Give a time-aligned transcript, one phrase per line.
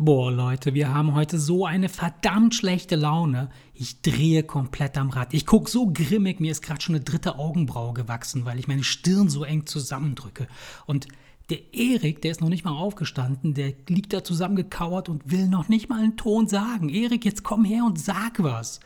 [0.00, 3.50] Boah, Leute, wir haben heute so eine verdammt schlechte Laune.
[3.74, 5.34] Ich drehe komplett am Rad.
[5.34, 8.84] Ich gucke so grimmig, mir ist gerade schon eine dritte Augenbraue gewachsen, weil ich meine
[8.84, 10.46] Stirn so eng zusammendrücke.
[10.86, 11.08] Und
[11.50, 15.68] der Erik, der ist noch nicht mal aufgestanden, der liegt da zusammengekauert und will noch
[15.68, 16.90] nicht mal einen Ton sagen.
[16.90, 18.78] Erik, jetzt komm her und sag was.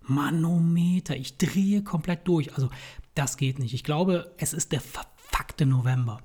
[0.00, 2.54] Manometer, ich drehe komplett durch.
[2.54, 2.70] Also,
[3.14, 3.74] das geht nicht.
[3.74, 6.22] Ich glaube, es ist der verfuckte November.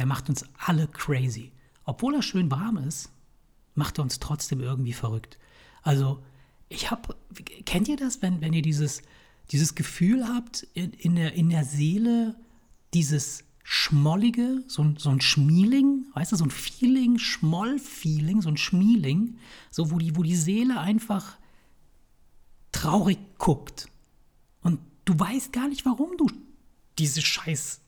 [0.00, 1.52] Der macht uns alle crazy
[1.84, 3.10] obwohl er schön warm ist,
[3.74, 5.38] macht er uns trotzdem irgendwie verrückt.
[5.82, 6.22] Also,
[6.68, 7.16] ich habe,
[7.64, 9.02] kennt ihr das, wenn, wenn ihr dieses,
[9.50, 12.36] dieses Gefühl habt in, in, der, in der Seele,
[12.94, 18.56] dieses Schmollige, so ein, so ein Schmieling, weißt du, so ein Feeling, Schmoll-Feeling, so ein
[18.56, 19.38] Schmieling,
[19.70, 21.36] so wo die, wo die Seele einfach
[22.72, 23.88] traurig guckt.
[24.62, 26.28] Und du weißt gar nicht, warum du
[26.98, 27.80] diese scheiß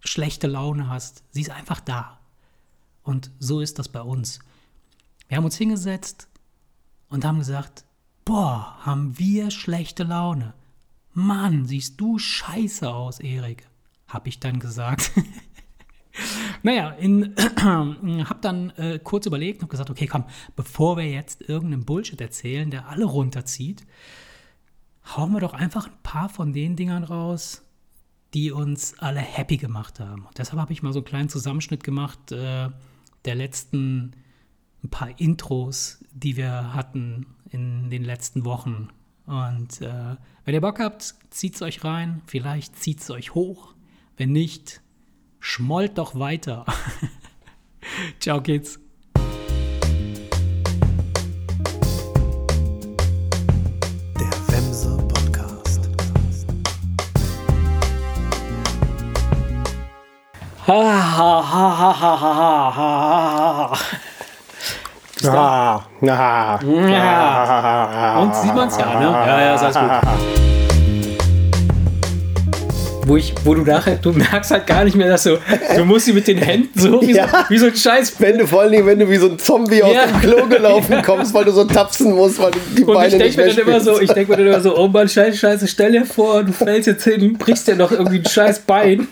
[0.00, 1.22] schlechte Laune hast.
[1.30, 2.20] Sie ist einfach da.
[3.04, 4.40] Und so ist das bei uns.
[5.28, 6.28] Wir haben uns hingesetzt
[7.08, 7.84] und haben gesagt,
[8.24, 10.54] boah, haben wir schlechte Laune.
[11.12, 13.68] Mann, siehst du scheiße aus, Erik,
[14.08, 15.12] hab ich dann gesagt.
[16.62, 20.24] naja, in, hab dann äh, kurz überlegt und gesagt, okay, komm,
[20.56, 23.86] bevor wir jetzt irgendeinen Bullshit erzählen, der alle runterzieht,
[25.16, 27.62] hauen wir doch einfach ein paar von den Dingern raus,
[28.32, 30.24] die uns alle happy gemacht haben.
[30.24, 32.70] Und deshalb habe ich mal so einen kleinen Zusammenschnitt gemacht, äh,
[33.24, 34.12] der letzten
[34.82, 38.88] ein paar Intros, die wir hatten in den letzten Wochen.
[39.26, 42.22] Und äh, wenn ihr Bock habt, zieht es euch rein.
[42.26, 43.74] Vielleicht zieht es euch hoch.
[44.16, 44.82] Wenn nicht,
[45.40, 46.66] schmollt doch weiter.
[48.20, 48.83] Ciao, Kids.
[60.66, 63.78] Ha, ha, ha, ha, ha, ha, ha, ha.
[65.20, 65.84] Ja.
[68.18, 69.04] Und sieht man es ja, ne?
[69.04, 69.90] Ja, ja, alles gut.
[73.06, 75.38] Wo, ich, wo du nachher, du merkst halt gar nicht mehr, dass du,
[75.76, 77.28] du musst sie mit den Händen so wie, ja.
[77.28, 78.14] so, wie so ein Scheiß.
[78.18, 79.84] Wenn du vor allen Dingen, wenn du wie so ein Zombie ja.
[79.84, 83.08] aus dem Klo gelaufen kommst, weil du so tapsen musst, weil du die und Beine
[83.08, 85.10] ich nicht denk mir dann immer so, Ich denke mir dann immer so, oh Mann,
[85.10, 88.60] scheiße, scheiße, stell dir vor, du fällst jetzt hin, brichst dir noch irgendwie ein scheiß
[88.60, 89.06] Bein.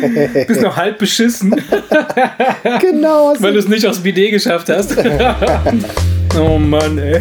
[0.46, 1.50] Bist noch halb beschissen.
[2.80, 3.34] genau.
[3.38, 4.96] Weil du es nicht aufs Bidet geschafft hast.
[6.38, 7.20] oh Mann, ey.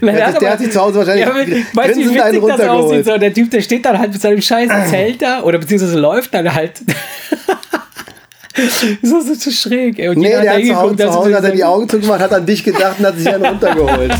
[0.00, 1.34] Nein, der, hat, der hat sich zu Hause wahrscheinlich ja,
[1.74, 3.04] weißt, wie witzig das aussieht.
[3.06, 6.34] So, der Typ, der steht dann halt mit seinem scheiß Zelt da oder beziehungsweise läuft
[6.34, 6.82] dann halt.
[9.02, 9.98] das ist so schräg.
[9.98, 10.08] Ey.
[10.08, 12.46] Und nee, der hat zu Hause, zu Hause hat er die Augen zugemacht, hat an
[12.46, 14.12] dich gedacht und hat sich einen runtergeholt.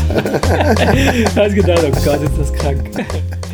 [1.35, 2.89] hast gedacht, oh Gott, ist das krank.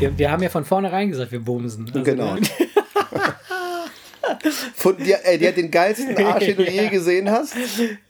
[0.01, 1.85] Wir, wir haben ja von vornherein gesagt, wir bumsen.
[1.85, 2.35] Also genau.
[4.73, 7.53] Von, die, ey, die hat den geilsten Arsch, den du je gesehen hast.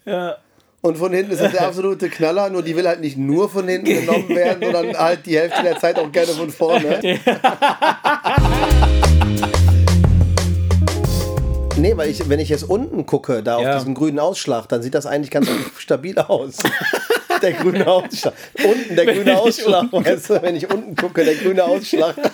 [0.06, 0.38] Ja.
[0.80, 3.68] Und von hinten ist das der absolute Knaller, nur die will halt nicht nur von
[3.68, 7.02] hinten genommen werden, sondern halt die Hälfte der Zeit auch gerne von vorne.
[11.76, 13.70] Nee, weil ich, wenn ich jetzt unten gucke, da ja.
[13.72, 16.60] auf diesem grünen Ausschlag, dann sieht das eigentlich ganz stabil aus.
[17.42, 18.34] Der grüne Ausschlag.
[18.64, 22.16] Unten der grüne Ausschlag, weißt du, wenn ich unten gucke, der grüne Ausschlag.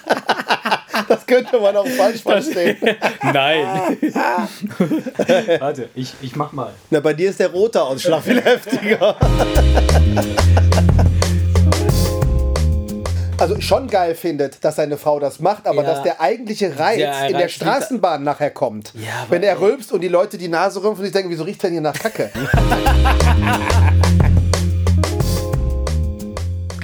[1.08, 2.78] Das könnte man auch falsch verstehen.
[3.22, 3.98] Nein.
[5.60, 6.74] Warte, ich, ich mach mal.
[6.90, 9.16] Na, bei dir ist der rote Ausschlag viel heftiger
[13.40, 15.94] also schon geil findet, dass seine Frau das macht, aber ja.
[15.94, 18.94] dass der eigentliche Reiz ja, in der Straßenbahn nachher kommt.
[18.96, 21.64] Ja, wenn er rülpst und die Leute die Nase rümpfen und sich denken, wieso riecht
[21.64, 22.32] denn hier nach Kacke?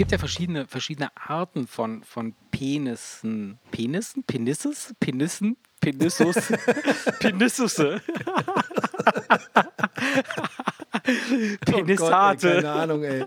[0.04, 3.58] Es gibt ja verschiedene, verschiedene Arten von, von Penissen.
[3.72, 4.26] Penissen?
[4.26, 4.94] Penisses?
[5.00, 5.56] Penissen?
[5.80, 6.36] Penissus?
[7.20, 8.02] Penissusse?
[11.66, 11.72] Penissate.
[11.74, 13.26] Oh Gott, ey, keine Ahnung, ey.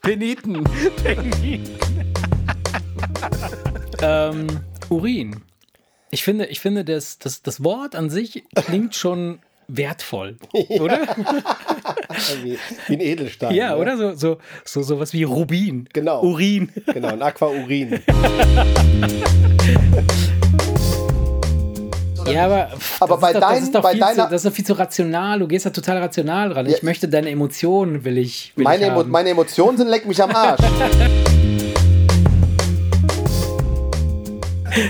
[0.00, 0.64] Peniten.
[1.04, 1.78] Peniten
[4.02, 4.46] ähm,
[4.88, 5.42] Urin.
[6.10, 11.00] Ich finde, ich finde das, das, das Wort an sich klingt schon wertvoll, oder?
[12.42, 13.54] wie, wie, ein Edelstein.
[13.54, 13.76] Ja, ne?
[13.78, 13.96] oder?
[13.96, 15.88] So, so, so, so was wie Rubin.
[15.92, 16.22] Genau.
[16.22, 16.70] Urin.
[16.86, 18.00] Genau, ein Aquaurin.
[22.26, 22.68] Ja, aber,
[23.00, 24.24] aber bei, doch, dein, bei deiner.
[24.24, 25.40] Zu, das ist doch viel zu rational.
[25.40, 26.66] Du gehst da total rational dran.
[26.66, 26.74] Ja.
[26.74, 28.52] Ich möchte deine Emotionen, will ich.
[28.56, 30.60] Will meine, ich Emo meine Emotionen sind leck mich am Arsch.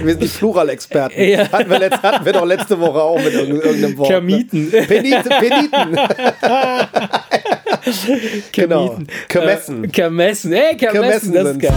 [0.03, 1.23] Wir sind die Plural-Experten.
[1.23, 1.51] Ja.
[1.51, 4.09] Hatten, wir hatten wir doch letzte Woche auch mit irgendeinem Wort.
[4.09, 4.71] Kermiten.
[4.71, 4.83] Ne?
[4.83, 5.29] Peniten.
[5.29, 5.99] Peniten.
[8.53, 8.99] genau.
[9.29, 9.85] Kermessen.
[9.85, 10.53] Äh, Kermessen.
[10.53, 11.33] Ey, Kermessen.
[11.33, 11.75] Kermessen das ist geil.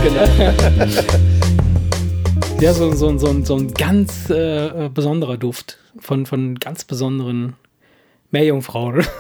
[0.77, 0.92] Genau.
[2.62, 7.56] ja, so, so, so, so ein ganz äh, besonderer Duft von, von ganz besonderen
[8.31, 9.06] Meerjungfrauen.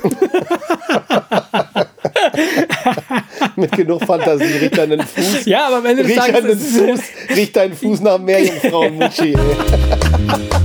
[3.57, 5.45] Mit genug Fantasie riecht deinen Fuß.
[5.45, 6.99] Ja, aber wenn du riecht deinen Fuß,
[7.35, 9.35] riecht deinen Fuß nach Meerjungfrauen, Mutschi.